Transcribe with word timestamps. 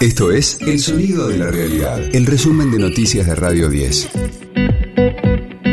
Esto 0.00 0.30
es 0.30 0.60
El 0.60 0.78
Sonido 0.78 1.26
de 1.26 1.38
la 1.38 1.50
Realidad, 1.50 2.00
el 2.14 2.24
resumen 2.24 2.70
de 2.70 2.78
noticias 2.78 3.26
de 3.26 3.34
Radio 3.34 3.68
10. 3.68 4.10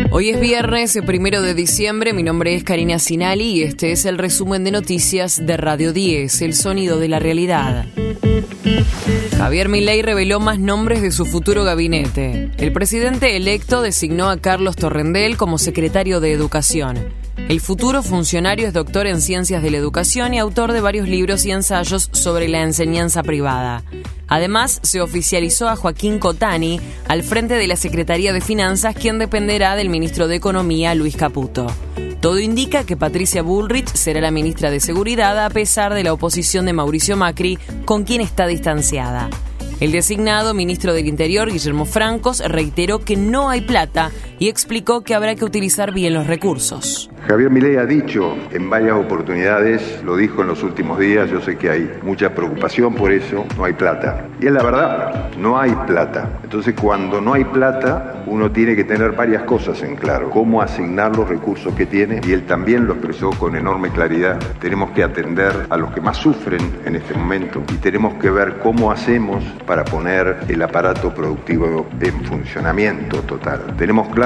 Hoy 0.09 0.29
es 0.31 0.39
viernes, 0.39 0.95
el 0.95 1.05
primero 1.05 1.43
de 1.43 1.53
diciembre. 1.53 2.11
Mi 2.11 2.23
nombre 2.23 2.55
es 2.55 2.63
Karina 2.63 2.97
Sinali 2.97 3.45
y 3.45 3.61
este 3.61 3.91
es 3.91 4.03
el 4.05 4.17
resumen 4.17 4.63
de 4.63 4.71
noticias 4.71 5.45
de 5.45 5.57
Radio 5.57 5.93
10, 5.93 6.41
El 6.41 6.55
Sonido 6.55 6.97
de 6.97 7.07
la 7.07 7.19
Realidad. 7.19 7.85
Javier 9.37 9.69
Milei 9.69 10.01
reveló 10.01 10.39
más 10.39 10.57
nombres 10.57 11.03
de 11.03 11.11
su 11.11 11.27
futuro 11.27 11.63
gabinete. 11.63 12.49
El 12.57 12.73
presidente 12.73 13.37
electo 13.37 13.83
designó 13.83 14.31
a 14.31 14.37
Carlos 14.37 14.75
Torrendel 14.75 15.37
como 15.37 15.59
secretario 15.59 16.19
de 16.19 16.31
Educación. 16.31 17.24
El 17.47 17.61
futuro 17.61 18.01
funcionario 18.01 18.67
es 18.67 18.73
doctor 18.73 19.05
en 19.05 19.21
ciencias 19.21 19.61
de 19.61 19.69
la 19.69 19.77
educación 19.77 20.33
y 20.33 20.39
autor 20.39 20.71
de 20.71 20.81
varios 20.81 21.07
libros 21.07 21.45
y 21.45 21.51
ensayos 21.51 22.09
sobre 22.11 22.47
la 22.47 22.63
enseñanza 22.63 23.21
privada. 23.21 23.83
Además, 24.27 24.79
se 24.81 24.99
oficializó 24.99 25.69
a 25.69 25.75
Joaquín 25.75 26.17
Cotani 26.17 26.81
al 27.07 27.21
frente 27.21 27.53
de 27.53 27.67
la 27.67 27.75
Secretaría 27.75 28.33
de 28.33 28.41
Finanzas, 28.41 28.95
quien 28.95 29.19
dependerá 29.19 29.75
del 29.75 29.89
ministro 29.89 30.27
de 30.27 30.37
Economía, 30.37 30.95
Luis 30.95 31.15
Caputo. 31.15 31.67
Todo 32.19 32.39
indica 32.39 32.83
que 32.83 32.97
Patricia 32.97 33.43
Bullrich 33.43 33.93
será 33.93 34.21
la 34.21 34.31
ministra 34.31 34.71
de 34.71 34.79
Seguridad 34.79 35.45
a 35.45 35.51
pesar 35.51 35.93
de 35.93 36.03
la 36.03 36.13
oposición 36.13 36.65
de 36.65 36.73
Mauricio 36.73 37.15
Macri, 37.15 37.59
con 37.85 38.05
quien 38.05 38.21
está 38.21 38.47
distanciada. 38.47 39.29
El 39.81 39.91
designado 39.91 40.53
ministro 40.53 40.93
del 40.93 41.05
Interior, 41.05 41.51
Guillermo 41.51 41.83
Francos, 41.83 42.39
reiteró 42.39 42.99
que 42.99 43.17
no 43.17 43.49
hay 43.49 43.59
plata 43.59 44.09
y 44.39 44.49
explicó 44.49 45.01
que 45.01 45.15
habrá 45.15 45.35
que 45.35 45.45
utilizar 45.45 45.93
bien 45.93 46.13
los 46.13 46.27
recursos. 46.27 47.09
Javier 47.27 47.49
Milei 47.49 47.77
ha 47.77 47.85
dicho 47.85 48.35
en 48.51 48.69
varias 48.69 48.97
oportunidades, 48.97 50.03
lo 50.03 50.15
dijo 50.15 50.41
en 50.41 50.47
los 50.47 50.61
últimos 50.61 50.99
días, 50.99 51.29
yo 51.31 51.41
sé 51.41 51.57
que 51.57 51.71
hay 51.71 51.91
mucha 52.03 52.35
preocupación 52.35 52.93
por 52.93 53.11
eso, 53.11 53.45
no 53.57 53.65
hay 53.65 53.73
plata. 53.73 54.27
Y 54.39 54.45
es 54.45 54.51
la 54.51 54.61
verdad, 54.61 55.31
no 55.39 55.59
hay 55.59 55.71
plata. 55.87 56.39
Entonces 56.43 56.75
cuando 56.79 57.21
no 57.21 57.33
hay 57.33 57.43
plata, 57.45 58.23
uno 58.27 58.51
tiene 58.51 58.75
que 58.75 58.83
tener 58.83 59.13
varias 59.13 59.41
cosas 59.43 59.81
en 59.81 59.95
claro, 59.95 60.29
cómo 60.29 60.61
asignar 60.61 61.15
los 61.15 61.27
recursos 61.27 61.73
que 61.73 61.87
tiene, 61.87 62.21
y 62.27 62.31
él 62.31 62.45
también 62.45 62.85
lo 62.85 62.93
expresó 62.93 63.31
con 63.31 63.55
enorme 63.55 63.89
claridad. 63.89 64.39
Tenemos 64.59 64.91
que 64.91 65.03
atender 65.03 65.65
a 65.69 65.77
los 65.77 65.91
que 65.93 66.01
más 66.01 66.17
sufren 66.17 66.61
en 66.85 66.95
este 66.95 67.15
momento 67.15 67.63
y 67.73 67.77
tenemos 67.77 68.13
que 68.15 68.29
ver 68.29 68.59
cómo 68.59 68.91
hacemos 68.91 69.43
para 69.65 69.83
poner 69.83 70.41
el 70.47 70.61
aparato 70.61 71.11
productivo 71.11 71.87
en 71.99 72.23
funcionamiento 72.23 73.21
total. 73.21 73.75
Tenemos 73.77 74.09
claro 74.09 74.24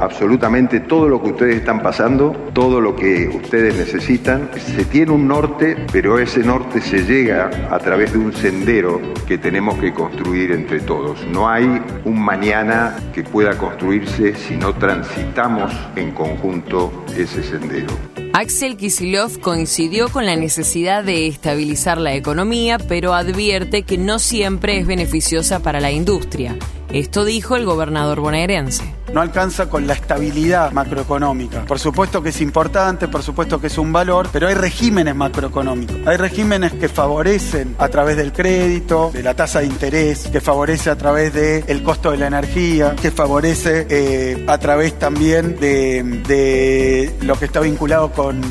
absolutamente 0.00 0.80
todo 0.80 1.08
lo 1.08 1.22
que 1.22 1.30
ustedes 1.30 1.56
están 1.56 1.82
pasando 1.82 2.34
todo 2.56 2.80
lo 2.80 2.96
que 2.96 3.28
ustedes 3.28 3.76
necesitan. 3.76 4.48
Se 4.56 4.86
tiene 4.86 5.12
un 5.12 5.28
norte, 5.28 5.76
pero 5.92 6.18
ese 6.18 6.40
norte 6.40 6.80
se 6.80 7.04
llega 7.04 7.68
a 7.70 7.78
través 7.78 8.12
de 8.14 8.18
un 8.18 8.32
sendero 8.32 8.98
que 9.28 9.36
tenemos 9.36 9.78
que 9.78 9.92
construir 9.92 10.52
entre 10.52 10.80
todos. 10.80 11.22
No 11.26 11.48
hay 11.48 11.82
un 12.04 12.18
mañana 12.18 12.96
que 13.12 13.22
pueda 13.24 13.58
construirse 13.58 14.34
si 14.34 14.56
no 14.56 14.74
transitamos 14.74 15.70
en 15.96 16.12
conjunto 16.12 17.04
ese 17.16 17.42
sendero. 17.42 17.92
Axel 18.32 18.76
Kisilov 18.76 19.38
coincidió 19.40 20.08
con 20.08 20.24
la 20.24 20.36
necesidad 20.36 21.04
de 21.04 21.26
estabilizar 21.26 21.98
la 21.98 22.14
economía, 22.14 22.78
pero 22.78 23.12
advierte 23.14 23.82
que 23.82 23.98
no 23.98 24.18
siempre 24.18 24.78
es 24.78 24.86
beneficiosa 24.86 25.60
para 25.60 25.80
la 25.80 25.90
industria. 25.90 26.56
Esto 26.90 27.24
dijo 27.24 27.56
el 27.56 27.66
gobernador 27.66 28.20
bonaerense 28.20 28.84
no 29.16 29.22
alcanza 29.22 29.70
con 29.70 29.86
la 29.86 29.94
estabilidad 29.94 30.72
macroeconómica. 30.72 31.64
Por 31.64 31.78
supuesto 31.78 32.22
que 32.22 32.28
es 32.28 32.40
importante, 32.42 33.08
por 33.08 33.22
supuesto 33.22 33.58
que 33.58 33.68
es 33.68 33.78
un 33.78 33.90
valor, 33.90 34.28
pero 34.30 34.46
hay 34.46 34.52
regímenes 34.52 35.16
macroeconómicos. 35.16 36.06
Hay 36.06 36.18
regímenes 36.18 36.74
que 36.74 36.90
favorecen 36.90 37.76
a 37.78 37.88
través 37.88 38.18
del 38.18 38.34
crédito, 38.34 39.10
de 39.14 39.22
la 39.22 39.32
tasa 39.32 39.60
de 39.60 39.68
interés, 39.68 40.28
que 40.28 40.42
favorece 40.42 40.90
a 40.90 40.98
través 40.98 41.32
del 41.32 41.82
costo 41.82 42.10
de 42.10 42.18
la 42.18 42.26
energía, 42.26 42.94
que 42.94 43.10
favorece 43.10 43.86
eh, 43.88 44.44
a 44.48 44.58
través 44.58 44.98
también 44.98 45.58
de, 45.58 47.14
lo 47.22 47.36
que 47.36 47.46
está 47.46 47.60
vinculado 47.60 48.12
con, 48.12 48.42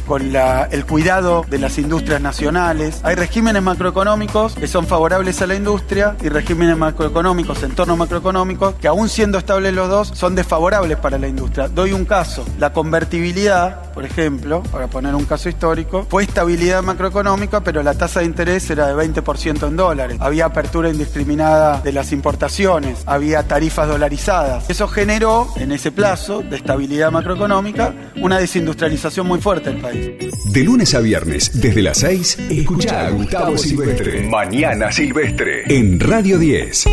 el 0.71 0.85
cuidado 0.87 1.45
de 1.47 1.59
las 1.59 1.77
industrias 1.77 2.21
nacionales. 2.21 3.01
Hay 3.03 3.13
regímenes 3.13 3.61
macroeconómicos 3.61 4.55
que 4.55 4.65
son 4.65 4.87
favorables 4.87 5.43
a 5.43 5.45
la 5.45 5.53
industria 5.53 6.17
y 6.23 6.29
regímenes 6.29 6.75
macroeconómicos, 6.75 7.61
entornos 7.61 7.99
macroeconómicos, 7.99 8.73
que 8.81 8.87
aún 8.87 9.09
siendo 9.09 9.37
estables 9.37 9.71
los 9.71 9.89
dos, 9.89 10.11
son 10.15 10.33
de 10.33 10.43
favorables 10.55 10.97
para 10.97 11.17
la 11.17 11.27
industria. 11.27 11.67
Doy 11.67 11.91
un 11.91 12.05
caso. 12.05 12.45
La 12.59 12.71
convertibilidad, 12.71 13.91
por 13.91 14.05
ejemplo, 14.05 14.63
para 14.71 14.87
poner 14.87 15.13
un 15.13 15.25
caso 15.25 15.49
histórico, 15.49 16.07
fue 16.09 16.23
estabilidad 16.23 16.81
macroeconómica, 16.81 17.59
pero 17.59 17.83
la 17.83 17.93
tasa 17.93 18.21
de 18.21 18.27
interés 18.27 18.69
era 18.69 18.87
de 18.87 18.93
20% 18.95 19.67
en 19.67 19.75
dólares. 19.75 20.15
Había 20.21 20.45
apertura 20.45 20.89
indiscriminada 20.89 21.81
de 21.81 21.91
las 21.91 22.13
importaciones, 22.13 23.03
había 23.05 23.43
tarifas 23.43 23.89
dolarizadas. 23.89 24.69
Eso 24.69 24.87
generó, 24.87 25.49
en 25.57 25.73
ese 25.73 25.91
plazo 25.91 26.41
de 26.41 26.55
estabilidad 26.55 27.11
macroeconómica, 27.11 27.93
una 28.21 28.39
desindustrialización 28.39 29.27
muy 29.27 29.41
fuerte 29.41 29.71
del 29.71 29.81
país. 29.81 30.09
De 30.53 30.63
lunes 30.63 30.95
a 30.95 31.01
viernes, 31.01 31.51
desde 31.59 31.81
las 31.81 31.97
6, 31.97 32.37
escucha 32.49 33.07
a 33.07 33.09
Gustavo 33.09 33.57
Silvestre. 33.57 34.29
Mañana 34.29 34.89
Silvestre. 34.89 35.65
En 35.67 35.99
Radio 35.99 36.39
10. 36.39 36.85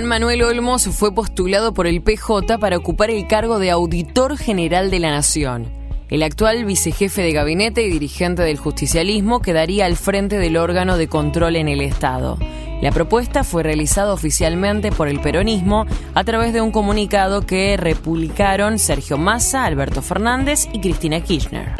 Juan 0.00 0.08
Manuel 0.08 0.42
Olmos 0.44 0.88
fue 0.88 1.14
postulado 1.14 1.74
por 1.74 1.86
el 1.86 2.00
PJ 2.00 2.56
para 2.58 2.78
ocupar 2.78 3.10
el 3.10 3.26
cargo 3.26 3.58
de 3.58 3.70
Auditor 3.70 4.38
General 4.38 4.90
de 4.90 4.98
la 4.98 5.10
Nación. 5.10 5.70
El 6.08 6.22
actual 6.22 6.64
vicejefe 6.64 7.20
de 7.20 7.32
gabinete 7.32 7.82
y 7.82 7.90
dirigente 7.90 8.40
del 8.40 8.56
justicialismo 8.56 9.42
quedaría 9.42 9.84
al 9.84 9.96
frente 9.96 10.38
del 10.38 10.56
órgano 10.56 10.96
de 10.96 11.06
control 11.06 11.56
en 11.56 11.68
el 11.68 11.82
Estado. 11.82 12.38
La 12.80 12.92
propuesta 12.92 13.44
fue 13.44 13.62
realizada 13.62 14.14
oficialmente 14.14 14.90
por 14.90 15.06
el 15.06 15.20
peronismo 15.20 15.84
a 16.14 16.24
través 16.24 16.54
de 16.54 16.62
un 16.62 16.72
comunicado 16.72 17.44
que 17.44 17.76
republicaron 17.76 18.78
Sergio 18.78 19.18
Massa, 19.18 19.66
Alberto 19.66 20.00
Fernández 20.00 20.66
y 20.72 20.80
Cristina 20.80 21.20
Kirchner. 21.20 21.74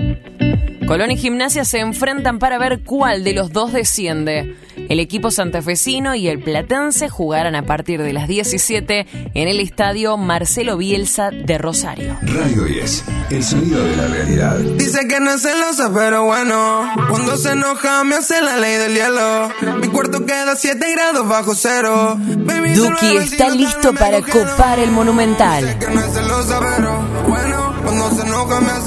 Colón 0.86 1.12
y 1.12 1.16
Gimnasia 1.16 1.64
se 1.64 1.78
enfrentan 1.78 2.38
para 2.38 2.58
ver 2.58 2.82
cuál 2.82 3.24
de 3.24 3.32
los 3.32 3.50
dos 3.50 3.72
desciende. 3.72 4.56
El 4.90 4.98
equipo 4.98 5.30
santafesino 5.30 6.16
y 6.16 6.26
el 6.26 6.42
platense 6.42 7.08
jugarán 7.08 7.54
a 7.54 7.64
partir 7.64 8.02
de 8.02 8.12
las 8.12 8.26
17 8.26 9.06
en 9.34 9.48
el 9.48 9.60
estadio 9.60 10.16
Marcelo 10.16 10.76
Bielsa 10.76 11.30
de 11.30 11.58
Rosario. 11.58 12.18
Radio 12.22 12.64
10, 12.64 13.04
el 13.30 13.44
sonido 13.44 13.84
de 13.84 13.96
la 13.96 14.08
realidad. 14.08 14.58
Dice 14.58 15.06
que 15.06 15.20
no 15.20 15.30
es 15.30 15.42
celosa, 15.42 15.92
pero 15.94 16.24
bueno, 16.24 16.90
cuando 17.08 17.36
se 17.36 17.52
enoja 17.52 18.02
me 18.02 18.16
hace 18.16 18.42
la 18.42 18.56
ley 18.56 18.78
del 18.78 18.94
hielo. 18.94 19.50
Mi 19.80 19.86
cuarto 19.86 20.26
queda 20.26 20.56
7 20.56 20.84
grados 20.90 21.28
bajo 21.28 21.54
cero. 21.54 22.18
Duki 22.18 23.16
está 23.18 23.48
listo 23.50 23.94
para 23.94 24.20
copar 24.22 24.80
el 24.80 24.90
monumental. 24.90 25.78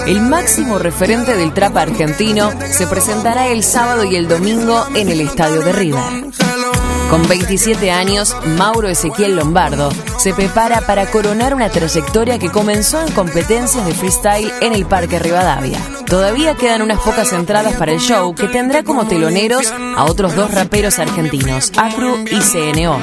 El 0.07 0.21
máximo 0.21 0.79
referente 0.79 1.35
del 1.35 1.53
trap 1.53 1.77
argentino 1.77 2.51
se 2.71 2.87
presentará 2.87 3.47
el 3.47 3.63
sábado 3.63 4.03
y 4.03 4.15
el 4.15 4.27
domingo 4.27 4.85
en 4.95 5.09
el 5.09 5.21
estadio 5.21 5.61
de 5.61 5.71
River. 5.73 6.03
Con 7.09 7.27
27 7.27 7.91
años, 7.91 8.35
Mauro 8.57 8.87
Ezequiel 8.89 9.35
Lombardo 9.35 9.91
se 10.17 10.33
prepara 10.33 10.81
para 10.81 11.05
coronar 11.05 11.53
una 11.53 11.69
trayectoria 11.69 12.39
que 12.39 12.49
comenzó 12.49 13.05
en 13.05 13.11
competencias 13.13 13.85
de 13.85 13.93
freestyle 13.93 14.51
en 14.61 14.73
el 14.73 14.85
Parque 14.85 15.19
Rivadavia. 15.19 15.79
Todavía 16.07 16.55
quedan 16.55 16.81
unas 16.81 16.99
pocas 16.99 17.31
entradas 17.33 17.73
para 17.75 17.91
el 17.91 17.99
show 17.99 18.33
que 18.33 18.47
tendrá 18.47 18.83
como 18.83 19.05
teloneros 19.05 19.71
a 19.95 20.05
otros 20.05 20.35
dos 20.35 20.51
raperos 20.51 20.97
argentinos, 20.97 21.71
Acru 21.77 22.17
y 22.31 22.39
CNO. 22.39 22.99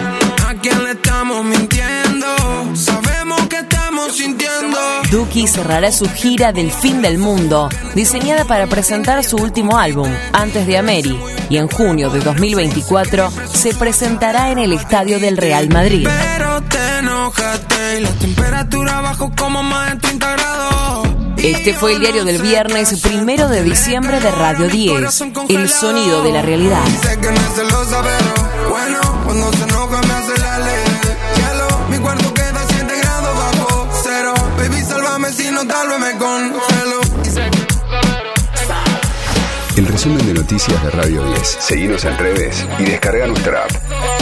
Duki 5.10 5.46
cerrará 5.46 5.92
su 5.92 6.08
gira 6.08 6.52
del 6.52 6.70
fin 6.70 7.02
del 7.02 7.18
mundo, 7.18 7.68
diseñada 7.94 8.44
para 8.44 8.66
presentar 8.66 9.22
su 9.24 9.36
último 9.36 9.78
álbum, 9.78 10.08
Antes 10.32 10.66
de 10.66 10.78
Ameri, 10.78 11.18
y 11.48 11.56
en 11.58 11.68
junio 11.68 12.10
de 12.10 12.20
2024 12.20 13.30
se 13.52 13.74
presentará 13.74 14.50
en 14.50 14.58
el 14.58 14.72
estadio 14.72 15.18
del 15.18 15.36
Real 15.36 15.68
Madrid. 15.68 16.08
Este 21.42 21.74
fue 21.74 21.94
el 21.94 22.00
diario 22.00 22.24
del 22.24 22.40
viernes 22.40 23.00
primero 23.00 23.48
de 23.48 23.62
diciembre 23.62 24.20
de 24.20 24.30
Radio 24.30 24.68
10, 24.68 25.22
El 25.48 25.68
sonido 25.68 26.22
de 26.22 26.32
la 26.32 26.42
realidad. 26.42 26.84
Noticias 40.40 40.82
de 40.82 40.90
Radio 40.90 41.22
10. 41.22 41.56
Seguimos 41.60 42.04
en 42.06 42.16
redes 42.16 42.66
y 42.78 42.84
descarga 42.84 43.26
nuestra 43.26 43.64
app. 43.64 44.19